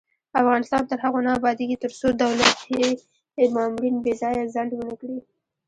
افغانستان 0.41 0.81
تر 0.89 0.97
هغو 1.05 1.19
نه 1.25 1.31
ابادیږي، 1.39 1.77
ترڅو 1.83 2.07
دولتي 2.23 2.79
مامورین 3.55 3.95
بې 4.05 4.13
ځایه 4.21 4.51
ځنډ 4.53 4.69
ونه 4.73 4.95
کړي. 5.01 5.17